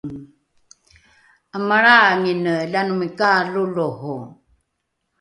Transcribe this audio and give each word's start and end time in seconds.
’amalraingine 1.55 2.55
lanomi 2.71 3.07
kaaloloho 3.19 4.15